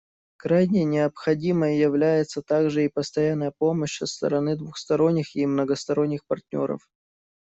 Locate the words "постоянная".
2.89-3.53